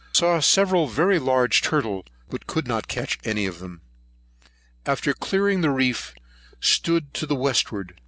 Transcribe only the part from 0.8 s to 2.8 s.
very large turtle, but could